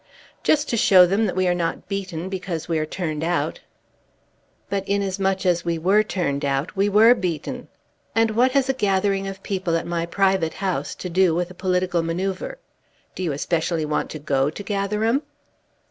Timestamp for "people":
9.43-9.75